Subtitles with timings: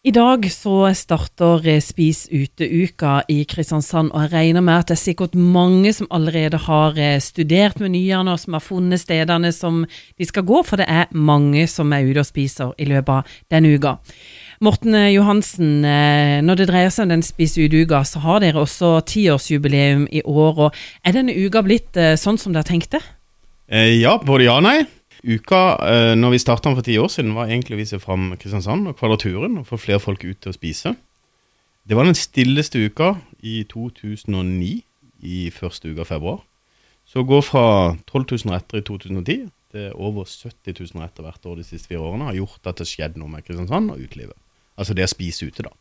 [0.00, 4.94] I dag så starter eh, Spis ute-uka i Kristiansand, og jeg regner med at det
[4.94, 9.82] er sikkert mange som allerede har eh, studert menyene og som har funnet stedene som
[9.84, 13.34] de skal gå, for det er mange som er ute og spiser i løpet av
[13.52, 13.92] denne uka.
[14.64, 15.84] Morten eh, Johansen,
[16.48, 20.64] når det dreier seg om den Spis ute-uka, så har dere også tiårsjubileum i år.
[20.70, 23.02] og Er denne uka blitt sånn som dere tenkte?
[23.68, 24.78] Ja, både ja og nei.
[25.20, 28.88] Uka eh, når vi starta for ti år siden, var egentlig å vise fram Kristiansand
[28.88, 30.94] og Kvadraturen og få flere folk ut til å spise.
[31.84, 34.80] Det var den stilleste uka i 2009,
[35.20, 36.38] i første uke av februar.
[37.04, 41.46] Så å gå fra 12 000 retter i 2010 til over 70 000 retter hvert
[41.46, 44.38] år de siste fire årene har gjort at det skjedde noe med Kristiansand og utelivet.
[44.80, 45.74] Altså det å spise ute, da.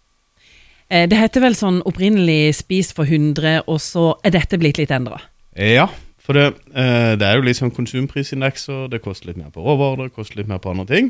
[0.89, 4.91] Eh, det heter vel sånn opprinnelig 'spis for 100', og så er dette blitt litt
[4.91, 5.21] endra?
[5.55, 5.87] Ja,
[6.29, 6.45] for det,
[6.77, 10.37] eh, det, er jo litt sånn konsumprisindekser, det koster litt mer på råvarer, det koster
[10.37, 11.07] litt mer på andre ting.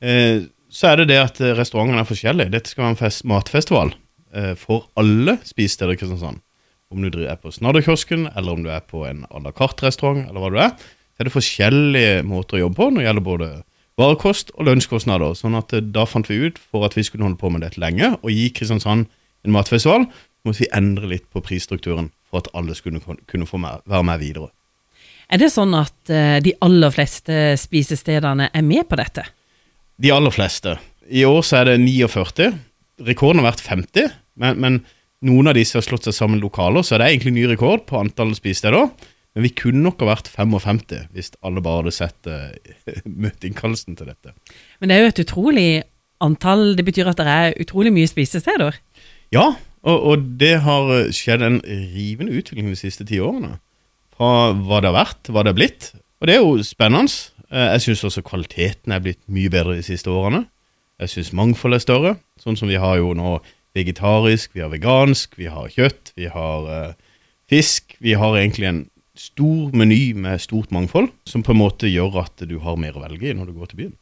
[0.00, 2.52] Eh, så er det det at restaurantene er forskjellige.
[2.54, 3.92] Dette skal være en fest, matfestival
[4.32, 6.40] eh, for alle spisesteder i Kristiansand.
[6.88, 10.40] Om du er på Snadderkiosken, eller om du er på en à la carte-restaurant, eller
[10.40, 10.72] hva du er,
[11.12, 13.50] så er det forskjellige måter å jobbe på når det gjelder både
[14.00, 15.36] varekost og lønnskostnader.
[15.36, 17.84] Sånn at eh, da fant vi ut, for at vi skulle holde på med dette
[17.84, 19.12] lenge, og gi Kristiansand
[19.44, 20.08] en matfestival,
[20.48, 24.22] måtte vi endre litt på prisstrukturen for at alle skulle kunne få med, være med
[24.22, 24.50] videre.
[25.32, 29.24] Er det sånn at uh, de aller fleste spisestedene er med på dette?
[30.02, 30.76] De aller fleste.
[31.08, 32.50] I år så er det 49.
[33.06, 34.78] Rekorden har vært 50, men, men
[35.24, 37.98] noen av disse har slått seg sammen lokaler, så det er egentlig ny rekord på
[38.00, 38.90] antall spisesteder.
[39.34, 42.52] Men vi kunne nok ha vært 55 hvis alle bare hadde sett uh,
[43.24, 44.34] møteinnkallelsen til dette.
[44.78, 45.68] Men det er jo et utrolig
[46.24, 46.74] antall.
[46.78, 48.76] Det betyr at det er utrolig mye spisesteder?
[49.34, 49.54] Ja,
[49.84, 53.58] og, og, det har skjedd en rivende utvikling de siste ti årene.
[54.14, 55.90] Fra hva det har vært, hva det har blitt.
[56.22, 57.12] Og det er jo spennende.
[57.50, 60.46] Eh, jeg syns også kvaliteten er blitt mye bedre de siste årene.
[61.02, 62.14] Jeg syns mangfoldet er større.
[62.40, 63.36] Sånn som vi har jo nå
[63.74, 67.18] vegetarisk, vi har vegansk, vi har kjøtt, vi har uh,
[67.50, 67.96] fisk.
[67.98, 68.84] Vi har egentlig en
[69.18, 73.02] stor meny med stort mangfold, som på en måte gjør at du har mer å
[73.02, 73.92] velge i når du går til byen.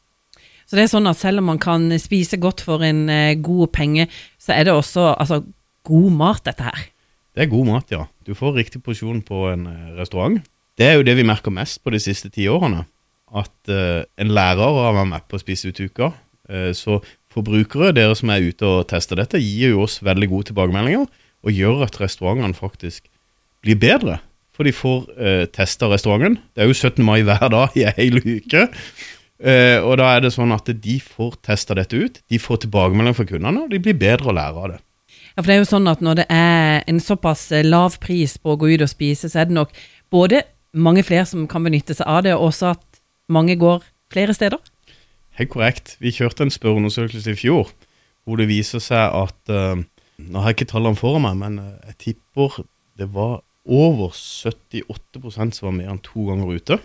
[0.69, 3.03] Så det er sånn at selv om man kan spise godt for en
[3.45, 4.07] god penge,
[4.41, 5.43] så er det også altså,
[5.89, 6.89] god mat, dette her.
[7.33, 8.07] Det er god mat, ja.
[8.27, 10.41] Du får riktig porsjon på en eh, restaurant.
[10.79, 12.85] Det er jo det vi merker mest på de siste ti årene.
[13.33, 16.11] At uh, en lærer har vært med på å spise ut uka.
[16.49, 16.99] Uh, så
[17.33, 21.07] forbrukere, dere som er ute og tester dette, gir jo oss veldig gode tilbakemeldinger
[21.43, 23.09] og gjør at restaurantene faktisk
[23.65, 24.19] blir bedre.
[24.53, 26.39] For de får uh, testa restauranten.
[26.53, 27.01] Det er jo 17.
[27.05, 28.69] mai hver dag i hel uke.
[29.43, 32.21] Uh, og da er det sånn at de får testa dette ut.
[32.29, 34.83] De får tilbakemeldinger fra kundene, og de blir bedre å lære av det.
[35.33, 38.37] Ja, for det er jo sånn at når det er en såpass eh, lav pris
[38.39, 39.73] på å gå ut og spise, så er det nok
[40.13, 43.01] både mange flere som kan benytte seg av det, og også at
[43.33, 44.61] mange går flere steder.
[45.39, 45.97] Helt korrekt.
[46.01, 47.71] Vi kjørte en spørreundersøkelse i fjor
[48.23, 49.81] hvor det viser seg at uh,
[50.23, 52.61] Nå har jeg ikke tallene foran meg, men uh, jeg tipper
[53.01, 56.77] det var over 78% som var mer enn to ganger ute.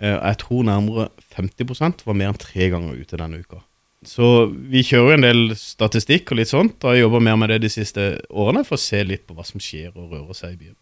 [0.00, 3.60] Uh, jeg tror nærmere 50% var mer enn tre ganger ute denne uka.
[4.06, 7.64] Så vi kjører en del statistikk og litt sånt, og har jobba mer med det
[7.64, 10.60] de siste årene for å se litt på hva som skjer og rører seg i
[10.60, 10.76] byen.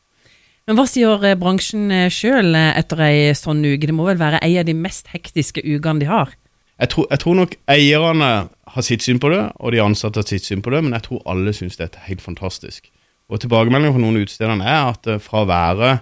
[0.67, 3.87] Men hva sier eh, bransjen eh, sjøl eh, etter ei sånn uke?
[3.87, 6.35] Det må vel være ei av de mest hektiske ukene de har?
[6.77, 8.31] Jeg tror, jeg tror, nok eierne
[8.75, 11.07] har sitt syn på det, og de ansatte har sitt syn på det, men jeg
[11.07, 12.91] tror alle syns dette er helt fantastisk.
[13.33, 15.95] Og tilbakemeldingen fra noen utestedene er at fra å være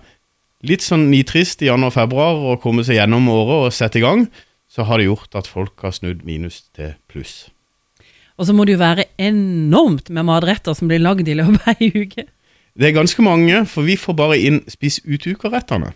[0.66, 4.26] litt sånn nitrist i januar-februar og komme seg gjennom året og sette i gang,
[4.74, 7.48] så har det gjort at folk har snudd minus til pluss.
[8.34, 11.84] Og så må det jo være enormt med matretter som blir lagd i løpet av
[11.84, 12.26] ei uke.
[12.74, 15.92] Det er ganske mange, for vi får bare inn spis ut-uka-rettene.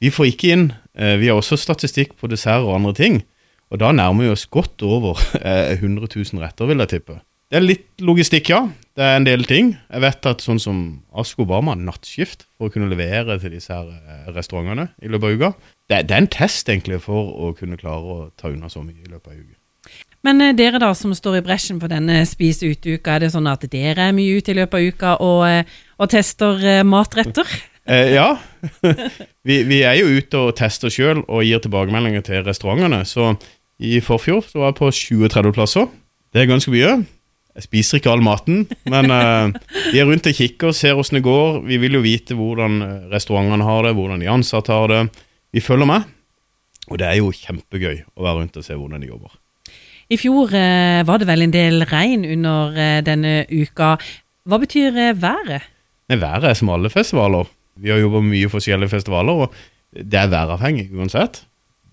[0.00, 0.64] Vi får ikke inn
[0.96, 3.20] eh, Vi har også statistikk på dessert og andre ting,
[3.68, 7.18] og da nærmer vi oss godt over 100 eh, 000 retter, vil jeg tippe.
[7.54, 8.64] Det er litt logistikk, ja.
[8.98, 9.68] Det er en del ting.
[9.86, 10.78] Jeg vet at sånn som
[11.14, 15.28] Asko Barma har nattskift for å kunne levere til disse her eh, restaurantene i løpet
[15.28, 15.50] av uka
[15.86, 18.98] det, det, er en test egentlig for å kunne klare å ta unna så mye
[18.98, 19.94] i løpet av uka.
[20.26, 23.46] Men eh, dere da som står i bresjen for denne Spis ut-uka, er det sånn
[23.52, 27.54] at dere er mye ute i løpet av uka og, eh, og tester eh, matretter?
[27.84, 28.38] Eh, ja.
[29.44, 33.02] vi, vi, er jo ute og tester sjøl og gir tilbakemeldinger til restaurantene.
[33.04, 33.34] Så
[33.76, 34.88] i forfjor så var jeg på
[35.28, 35.90] 20-30 plasser.
[36.32, 36.94] Det er ganske mye.
[37.54, 39.52] Jeg spiser ikke all maten, men uh,
[39.92, 41.60] vi er rundt og kikker, ser åssen det går.
[41.68, 42.80] Vi vil jo vite hvordan
[43.12, 45.04] restaurantene har det, hvordan de ansatte har det.
[45.54, 46.10] Vi følger med,
[46.90, 49.38] og det er jo kjempegøy å være rundt og se hvordan de jobber.
[50.12, 53.94] I fjor uh, var det vel en del regn under uh, denne uka.
[54.44, 55.70] Hva betyr eh, været?
[56.12, 57.48] Nei, været er som alle festivaler.
[57.80, 59.54] Vi har jobba mye forskjellige festivaler, og
[59.96, 61.40] det er væravhengig uansett.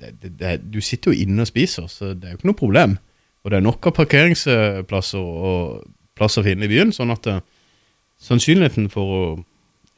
[0.01, 2.59] Det, det, det, du sitter jo inne og spiser, så det er jo ikke noe
[2.59, 2.97] problem.
[3.41, 5.85] Og det er nok av parkeringsplasser og
[6.17, 7.41] plass å finne i byen, sånn at eh,
[8.21, 9.23] sannsynligheten for å,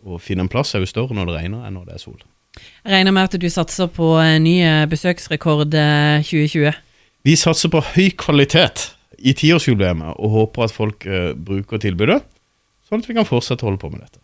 [0.07, 2.21] å finne en plass er jo større når det regner enn når det er sol.
[2.53, 6.81] Jeg regner med at du satser på en ny eh, besøksrekord eh, 2020.
[7.23, 8.91] Vi satser på høy kvalitet
[9.23, 12.19] i tiårsjubileet og håper at folk eh, bruker tilbudet,
[12.87, 14.11] sånn at vi kan fortsette å holde på med dette.